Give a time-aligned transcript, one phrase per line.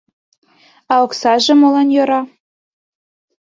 [0.91, 2.21] —А оксаже молан йӧра?